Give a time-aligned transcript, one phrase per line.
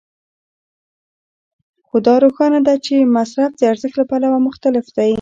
[1.87, 5.09] خو دا روښانه ده چې مصرف د ارزښت له پلوه مختلف دی